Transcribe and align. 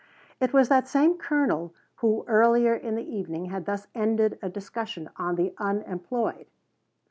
It 0.39 0.51
was 0.51 0.67
that 0.69 0.87
same 0.87 1.15
colonel 1.19 1.75
who, 1.97 2.25
earlier 2.27 2.73
in 2.73 2.95
the 2.95 3.07
evening, 3.07 3.45
had 3.51 3.65
thus 3.65 3.85
ended 3.93 4.39
a 4.41 4.49
discussion 4.49 5.11
on 5.17 5.35
the 5.35 5.53
unemployed. 5.59 6.47